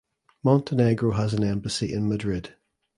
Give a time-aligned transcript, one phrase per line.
[0.41, 2.55] Montenegro has an embassy in Madrid.